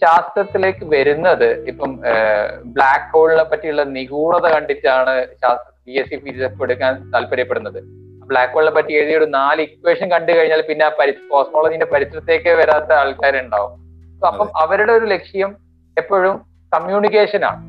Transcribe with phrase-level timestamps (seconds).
[0.00, 2.00] ശാസ്ത്രത്തിലേക്ക് വരുന്നത് ഇപ്പം
[2.64, 5.14] ബ്ലാക്ക് ഹോളിനെ പറ്റിയുള്ള നിഗൂഢത കണ്ടിട്ടാണ്
[5.86, 7.80] ബി എസ് സി ഫിസിക്സ് എടുക്കാൻ താല്പര്യപ്പെടുന്നത്.
[8.30, 12.92] ബ്ലാക്ക് ഹോളിനെ പറ്റി എഴുതിയ ഒരു നാല് ഇക്വേഷൻ കണ്ടു കഴിഞ്ഞാൽ പിന്നെ ആ പരി കോസ്മോളജിന്റെ പരിസരത്തേക്ക് വരാത്ത
[12.92, 13.72] ആൾക്കാരുണ്ടാവും.
[14.26, 15.56] അപ്പം അവരുടെ ഒരു ലക്ഷ്യം
[15.96, 16.36] എപ്പോഴും
[16.74, 17.60] കമ്മ്യൂണിക്കേഷൻ ആണ്.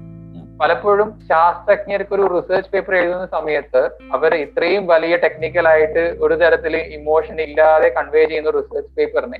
[0.61, 3.81] പലപ്പോഴും ശാസ്ത്രജ്ഞർക്ക് ഒരു റിസർച്ച് പേപ്പർ എഴുതുന്ന സമയത്ത്
[4.13, 9.39] അവർ ഇത്രയും വലിയ ടെക്നിക്കൽ ആയിട്ട് ഒരു തരത്തിൽ ഇമോഷൻ ഇല്ലാതെ കൺവേ ചെയ്യുന്ന റിസർച്ച് പേപ്പറിനെ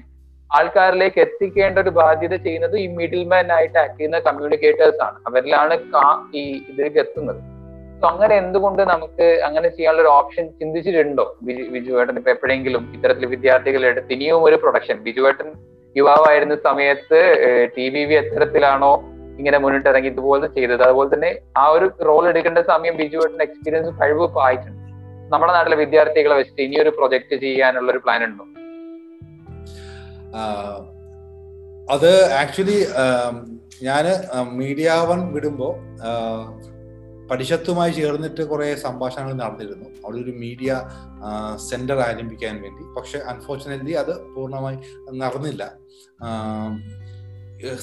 [0.58, 5.18] ആൾക്കാരിലേക്ക് എത്തിക്കേണ്ട ഒരു ബാധ്യത ചെയ്യുന്നത് ഈ മിഡിൽ മാൻ ആയിട്ട് ആക്ട് ചെയ്യുന്ന കമ്മ്യൂണിക്കേറ്റേഴ്സ് ആണ്.
[5.30, 5.76] അവരിലാണ്
[6.40, 7.40] ഈ ഇതിലേക്ക് എത്തുന്നത്.
[8.00, 11.26] സോ അങ്ങനെ എന്തുകൊണ്ട് നമുക്ക് അങ്ങനെ ചെയ്യാനുള്ള ഒരു ഓപ്ഷൻ ചിന്തിച്ചിട്ടുണ്ടോ?
[11.48, 15.50] ബിജു ബിജുവേട്ടൻ ഇപ്പൊ എപ്പോഴെങ്കിലും ഇത്തരത്തിൽ വിദ്യാർത്ഥികൾ എടുത്ത് ഇനിയും ഒരു പ്രൊഡക്ഷൻ ബിജുവേട്ടൻ
[15.96, 17.20] യുവാവായിരുന്ന സമയത്ത്
[17.76, 18.94] ടി വി വി എത്തരത്തിലാണോ
[19.40, 20.82] ഇങ്ങനെ മുന്നിട്ടിറങ്ങി ഇതുപോലെ ചെയ്തത്?
[20.88, 21.30] അതുപോലെ തന്നെ
[21.62, 24.82] ആ ഒരു റോൾ എടുക്കേണ്ട സമയം ബിജുവേട്ടന്റെ എക്സ്പീരിയൻസ് കഴിവ് ഇപ്പൊ ആയിട്ടുണ്ട്.
[25.34, 28.46] നമ്മുടെ നാട്ടിലെ വിദ്യാർത്ഥികളെ വെച്ചിട്ട് ഇനിയൊരു പ്രൊജക്ട് ചെയ്യാനുള്ള ഒരു പ്ലാൻ ഉണ്ടോ?
[31.94, 32.78] അത് ആക്ച്വലി
[33.88, 34.06] ഞാൻ
[34.60, 35.74] മീഡിയ വൺ വിടുമ്പോൾ
[37.32, 39.88] പരിഷത്തുമായി ചേർന്നിട്ട് കുറെ സംഭാഷണങ്ങൾ നടന്നിരുന്നു.
[40.06, 40.72] അവിടെ ഒരു മീഡിയ
[41.70, 42.84] സെന്റർ ആരംഭിക്കാൻ വേണ്ടി.
[42.98, 44.78] പക്ഷെ അൺഫോർച്ചുനേറ്റ്ലി അത് പൂർണമായി
[45.22, 45.64] നടന്നില്ല.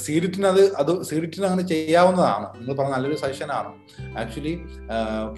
[0.04, 2.60] സീരിറ്റിന് അത് അത് സീരിറ്റിന് അങ്ങനെ ചെയ്യാവുന്നതാണ്.
[2.60, 3.70] നിങ്ങൾ പറഞ്ഞ നല്ലൊരു സജഷനാണ്.
[4.18, 4.60] ആക്ച്വലി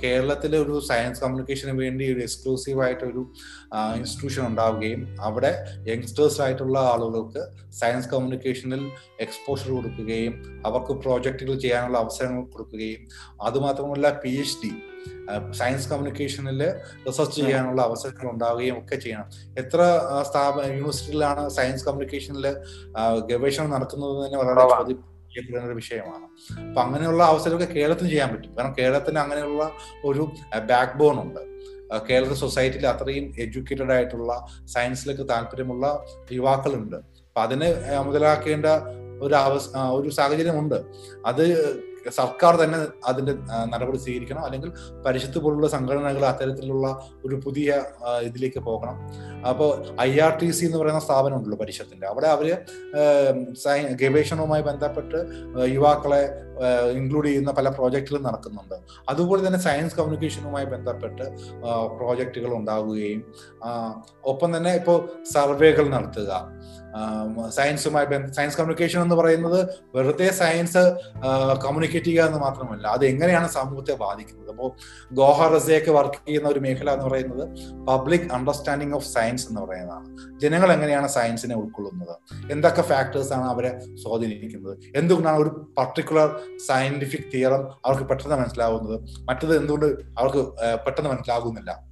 [0.02, 3.22] കേരളത്തിലെ ഒരു സയൻസ് കമ്മ്യൂണിക്കേഷന് വേണ്ടി ഒരു എക്സ്ക്ലൂസീവ് ആയിട്ട് ഒരു
[3.96, 8.90] ഇൻസ്റ്റിറ്റ്യൂഷൻ ഉണ്ടാവുകയും അവിടെ യങ്സ്റ്റേഴ്സ് ആയിട്ടുള്ള ആളുകൾക്ക് സയൻസ് കമ്മ്യൂണിക്കേഷനിൽ
[9.20, 13.08] എക്സ്പോഷർ കൊടുക്കുകയും അവർക്ക് പ്രോജക്റ്റുകൾ ചെയ്യാനുള്ള അവസരങ്ങൾ കൊടുക്കുകയും
[13.40, 14.72] അതുമാത്രമല്ല പി എച്ച് ഡി.
[15.52, 16.60] സയൻസ് കമ്മ്യൂണിക്കേഷനിൽ
[17.08, 19.28] റിസർച്ച് ചെയ്യാനുള്ള അവസരങ്ങൾ ഉണ്ടാവുകയും ഒക്കെ ചെയ്യണം.
[19.58, 19.80] എത്ര
[20.30, 22.46] സ്ഥാപന യൂണിവേഴ്സിറ്റിയിലാണ് സയൻസ് കമ്മ്യൂണിക്കേഷനിൽ
[23.30, 24.92] ഗവേഷണം നടക്കുന്നത് തന്നെ വളരെ
[25.32, 26.26] ചെയ്യപ്പെടുന്ന ഒരു വിഷയമാണ്.
[26.62, 28.56] അപ്പൊ അങ്ങനെയുള്ള അവസരമൊക്കെ കേരളത്തിന് ചെയ്യാൻ പറ്റും.
[28.56, 29.70] കാരണം കേരളത്തിന് അങ്ങനെയുള്ള
[30.04, 30.22] ഒരു
[30.70, 31.40] ബാക്ക് ബോൺ ഉണ്ട്.
[32.10, 35.86] കേരള സൊസൈറ്റിയിൽ അത്രയും എഡ്യൂക്കേറ്റഡ് ആയിട്ടുള്ള സയൻസിലേക്ക് താല്പര്യമുള്ള
[36.32, 36.96] യുവാക്കളുണ്ട്.
[36.96, 37.68] അപ്പൊ അതിനെ
[38.00, 38.66] മുതലാക്കേണ്ട
[39.22, 40.78] ഒരു അവസ് ഒരു സാഹചര്യമുണ്ട്.
[41.26, 41.44] അത്
[42.10, 43.32] സർക്കാർ തന്നെ അതിന്റെ
[43.64, 44.44] നടപടി സ്വീകരിക്കണം.
[44.44, 44.72] അല്ലെങ്കിൽ
[45.06, 47.84] പരിശുദ്ധ പോലുള്ള സംഘടനകൾ അത്തരത്തിലുള്ള ഒരു പുതിയ
[48.22, 48.96] ഇതിലേക്ക് പോകണം.
[49.46, 52.06] അപ്പോൾ ഐ ആർ ടി സി എന്ന് പറയുന്ന സ്ഥാപനം ഉണ്ടല്ലോ പരിഷത്തിന്റെ.
[52.06, 52.58] അവിടെ അവർ
[54.02, 55.18] ഗവേഷണവുമായി ബന്ധപ്പെട്ട്
[55.74, 56.52] യുവാക്കളെ
[56.92, 58.74] ഇൻക്ലൂഡ് ചെയ്യുന്ന പല പ്രോജക്റ്റുകളും നടക്കുന്നുണ്ട്.
[59.08, 61.24] അതുപോലെ തന്നെ സയൻസ് കമ്മ്യൂണിക്കേഷനുമായി ബന്ധപ്പെട്ട്
[61.98, 63.22] പ്രോജക്റ്റുകൾ ഉണ്ടാവുകയും
[64.24, 66.32] ഒപ്പം തന്നെ ഇപ്പോൾ സർവേകൾ നടത്തുക.
[67.56, 69.60] സയൻസുമായി സയൻസ് കമ്മ്യൂണിക്കേഷൻ എന്ന് പറയുന്നത്
[69.96, 70.82] വെറുതെ സയൻസ്
[71.64, 74.50] കമ്മ്യൂണിക്കേറ്റ് ചെയ്യുക എന്ന് മാത്രമല്ല അത് എങ്ങനെയാണ് സമൂഹത്തെ ബാധിക്കുന്നത്?
[74.54, 74.70] അപ്പോൾ
[75.20, 77.44] ഗോഹ റസയൊക്കെ വർക്ക് ചെയ്യുന്ന ഒരു മേഖല എന്ന് പറയുന്നത്
[77.90, 80.08] പബ്ലിക് അണ്ടർസ്റ്റാൻഡിങ് ഓഫ് സയൻസ് എന്ന് പറയുന്നതാണ്.
[80.42, 82.14] ജനങ്ങൾ എങ്ങനെയാണ് സയൻസിനെ ഉൾക്കൊള്ളുന്നത്?
[82.52, 83.72] എന്തൊക്കെ ഫാക്ടേഴ്സ് ആണ് അവരെ
[84.02, 84.74] സ്വാധീനിക്കുന്നത്?
[84.96, 86.28] എന്തുകൊണ്ടാണ് ഒരു പർട്ടിക്കുലർ
[86.68, 88.98] സയന്റിഫിക് തിയറം അവർക്ക് പെട്ടെന്ന് മനസ്സിലാവുന്നത്?
[89.30, 89.88] മറ്റത് എന്തുകൊണ്ട്
[90.18, 90.42] അവർക്ക്
[90.86, 91.91] പെട്ടെന്ന് മനസ്സിലാകുന്നില്ല?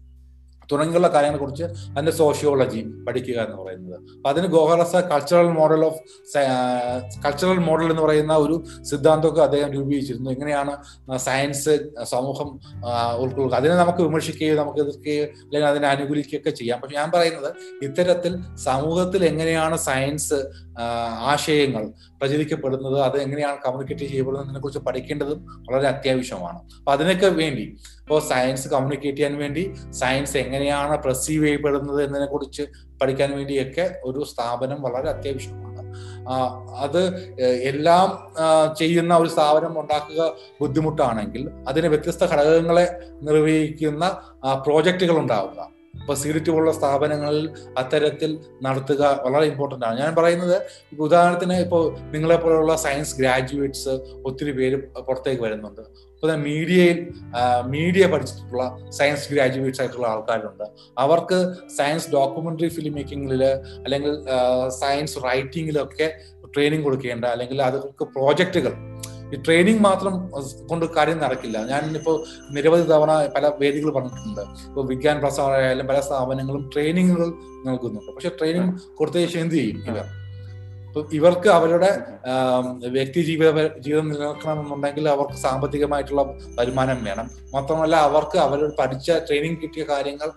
[0.72, 3.96] തുടങ്ങിയുള്ള കാര്യങ്ങളെ കുറിച്ച് അതിന്റെ സോഷ്യോളജി പഠിക്കുക എന്ന് പറയുന്നത്.
[4.16, 6.00] അപ്പൊ അതിന് ഗോഹറസ cultural model of
[7.26, 10.30] cultural model എന്ന് പറയുന്ന ഒരു സിദ്ധാന്തമൊക്കെ അദ്ദേഹം രൂപീകരിച്ചിരുന്നു.
[10.30, 10.74] എങ്ങനെയാണ്
[11.18, 12.50] സയൻസ് സമൂഹം
[13.18, 13.54] ഉൾക്കൊള്ളുക.
[13.54, 16.80] അതിനെ നമുക്ക് വിമർശിക്കുകയോ നമുക്ക് എതിർക്കുകയോ അല്ലെങ്കിൽ അതിനെ അനുകൂലിക്കുകയൊക്കെ ചെയ്യാം.
[16.80, 20.38] പക്ഷെ ഞാൻ പറയുന്നത് ഇത്തരത്തിൽ സമൂഹത്തിൽ എങ്ങനെയാണ് സയൻസ്
[21.30, 21.84] ആശയങ്ങൾ
[22.20, 26.60] പ്രചരിക്കപ്പെടുന്നത് അത് എങ്ങനെയാണ് കമ്മ്യൂണിക്കേറ്റ് ചെയ്യപ്പെടുന്നതിനെ കുറിച്ച് പഠിക്കേണ്ടതും വളരെ അത്യാവശ്യമാണ്.
[26.78, 27.64] അപ്പൊ അതിനൊക്കെ വേണ്ടി
[28.02, 32.66] ഇപ്പോൾ സയൻസ് കമ്മ്യൂണിക്കേറ്റ് ചെയ്യാൻ വേണ്ടി സയൻസ് എങ്ങനെയാണ് പ്രസീവ് ചെയ്യപ്പെടുന്നത് എന്നതിനെ കുറിച്ച്
[33.02, 35.68] പഠിക്കാൻ വേണ്ടിയൊക്കെ ഒരു സ്ഥാപനം വളരെ അത്യാവശ്യമാണ്.
[36.84, 37.02] അത്
[37.70, 38.08] എല്ലാം
[38.80, 40.22] ചെയ്യുന്ന ഒരു സ്ഥാപനം ഉണ്ടാക്കുക
[40.60, 42.86] ബുദ്ധിമുട്ടാണെങ്കിൽ അതിന് വ്യത്യസ്ത ഘടകങ്ങളെ
[43.22, 44.04] നിർവഹിക്കുന്ന
[44.66, 45.79] പ്രോജക്റ്റുകൾ ഉണ്ടാവുക.
[45.94, 49.98] ഇപ്പൊ സീഡിറ്റ് പോലുള്ള സ്ഥാപനങ്ങളിൽ അത്തരത്തിൽ നടത്തുക വളരെ ഇമ്പോർട്ടന്റ് ആണ്.
[50.00, 50.56] ഞാൻ പറയുന്നത്
[50.98, 51.82] ഉദാഹരണത്തിന് ഇപ്പോൾ
[52.14, 54.76] നിങ്ങളെ പോലുള്ള സയൻസ് ഗ്രാജുവേറ്റ്സ് ഒത്തിരി പേര്
[55.08, 55.80] പുറത്തേക്ക് വരുന്നുണ്ട്.
[56.14, 56.98] അപ്പോൾ മീഡിയയിൽ
[57.66, 60.64] മീഡിയ പഠിച്ചിട്ടുള്ള സയൻസ് ഗ്രാജുവേറ്റ്സ് ആയിട്ടുള്ള ആൾക്കാരുണ്ട്.
[60.98, 61.38] അവർക്ക്
[61.78, 63.44] സയൻസ് ഡോക്യുമെന്ററി ഫിലിം മേക്കിങ്ങിൽ
[63.84, 64.12] അല്ലെങ്കിൽ
[64.68, 66.08] സയൻസ് റൈറ്റിങ്ങിലൊക്കെ
[66.54, 68.72] ട്രെയിനിങ് കൊടുക്കേണ്ട അല്ലെങ്കിൽ അതൊക്കെ പ്രോജക്റ്റുകൾ
[69.32, 70.14] ഈ ട്രെയിനിങ് മാത്രം
[70.70, 71.58] കൊണ്ട് കാര്യം നടക്കില്ല.
[71.72, 72.16] ഞാൻ ഇപ്പോൾ
[72.56, 74.42] നിരവധി തവണ പല വേദികൾ പറഞ്ഞിട്ടുണ്ട്.
[74.70, 77.28] ഇപ്പോൾ വിജ്ഞാൻ പ്രസാർ ആയാലും പല സ്ഥാപനങ്ങളും ട്രെയിനിങ്ങുകൾ
[77.68, 78.10] നൽകുന്നുണ്ട്.
[78.16, 79.78] പക്ഷെ ട്രെയിനിങ് കൊടുത്ത ശേഷം എന്ത് ചെയ്യും?
[79.90, 80.06] ഇവർ
[80.90, 81.88] ഇപ്പൊ ഇവർക്ക് അവരുടെ
[82.94, 83.48] വ്യക്തി ജീവിത
[83.84, 86.22] ജീവിതം നിലനിർത്തണമെന്നുണ്ടെങ്കിൽ അവർക്ക് സാമ്പത്തികമായിട്ടുള്ള
[86.58, 87.26] വരുമാനം വേണം.
[87.54, 90.28] മാത്രമല്ല അവർക്ക് അവർ പഠിച്ച ട്രെയിനിങ് കിട്ടിയ കാര്യങ്ങൾ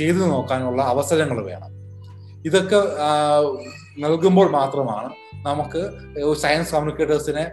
[0.00, 1.70] ചെയ്തു നോക്കാനുള്ള അവസരങ്ങൾ വേണം.
[2.48, 2.80] ഇതൊക്കെ
[4.04, 5.10] നൽകുമ്പോൾ മാത്രമാണ്
[5.46, 5.80] നമുക്ക്
[6.44, 7.44] സയൻസ് കമ്മ്യൂണിക്കേറ്റേഴ്സിനെ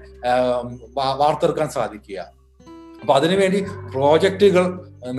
[1.21, 2.19] വാർത്തെടുക്കാൻ സാധിക്കുക.
[3.01, 3.59] അപ്പൊ അതിനുവേണ്ടി
[3.93, 4.65] പ്രോജക്റ്റുകൾ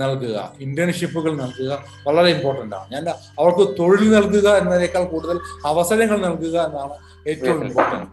[0.01, 1.71] നൽകുക ഇന്റേൺഷിപ്പുകൾ നൽകുക
[2.07, 2.87] വളരെ ഇമ്പോർട്ടന്റ് ആണ്.
[2.93, 3.03] ഞാൻ
[3.39, 6.95] അവർക്ക് തൊഴിൽ നൽകുക എന്നതിനേക്കാൾ കൂടുതൽ അവസരങ്ങൾ നൽകുക എന്നാണ്
[7.31, 8.09] ഏറ്റവും ഇമ്പോർട്ടന്റ്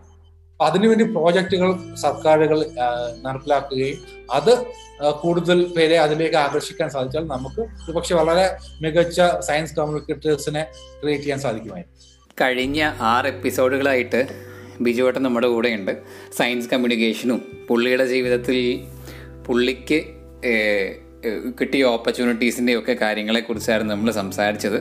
[0.53, 2.59] അപ്പൊ അതിനുവേണ്ടി പ്രോജക്റ്റുകൾ സർക്കാരുകൾ
[3.27, 3.99] നടപ്പിലാക്കുകയും
[4.31, 4.53] അത്
[5.23, 8.45] കൂടുതൽ പേരെ അതിലേക്ക് ആകർഷിക്കാൻ സാധിച്ചാൽ നമുക്ക് ഒരുപക്ഷെ വളരെ
[8.83, 10.63] മികച്ച സയൻസ് കമ്മ്യൂണിക്കേറ്റേഴ്സിനെ
[11.01, 11.97] ക്രിയേറ്റ് ചെയ്യാൻ സാധിക്കുമായിരുന്നു
[12.41, 14.21] കഴിഞ്ഞ ആറ് എപ്പിസോഡുകളായിട്ട്
[14.81, 15.93] ബിജുവേട്ടൻ നമ്മുടെ കൂടെയുണ്ട്.
[16.39, 18.59] സയൻസ് കമ്മ്യൂണിക്കേഷനും പുള്ളിയുടെ ജീവിതത്തിൽ
[19.47, 20.01] പുള്ളിക്ക്
[21.61, 24.79] കിട്ടിയ ഓപ്പർച്യൂണിറ്റീസിന്റെ ഒക്കെ കാര്യങ്ങളെക്കുറിച്ചായിരുന്നു നമ്മൾ സംസാരിച്ചത്.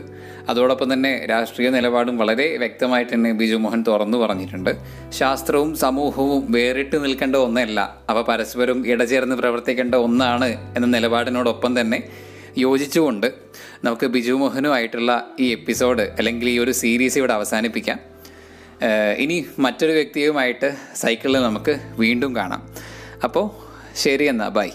[0.49, 4.69] അതോടൊപ്പം തന്നെ രാഷ്ട്രീയ നിലപാടും വളരെ വ്യക്തമായിട്ട് തന്നെ ബിജു മോഹൻ തുറന്നു പറഞ്ഞിട്ടുണ്ട്.
[5.09, 11.99] ശാസ്ത്രവും സമൂഹവും വേറിട്ട് നിൽക്കേണ്ട ഒന്നല്ല അവ പരസ്പരം ഇടചേർന്ന് പ്രവർത്തിക്കേണ്ട ഒന്നാണ് എന്ന നിലപാടിനോടൊപ്പം തന്നെ
[12.57, 13.27] യോജിച്ചുകൊണ്ട്
[13.83, 17.99] നമുക്ക് ബിജു മോഹനുമായിട്ടുള്ള ഈ എപ്പിസോഡ് അല്ലെങ്കിൽ ഈ ഒരു സീരീസ് ഇവിടെ അവസാനിപ്പിക്കാം.
[19.17, 22.61] ഇനി മറ്റൊരു വ്യക്തിയുമായിട്ട് സൈക്കിളിൽ നമുക്ക് വീണ്ടും കാണാം.
[23.23, 23.49] അപ്പോൾ
[23.95, 24.69] ശരി എന്നാൽ ബൈ